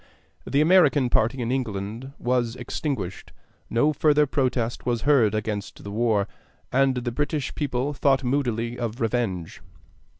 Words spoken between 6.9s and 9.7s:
the British people thought moodily of revenge.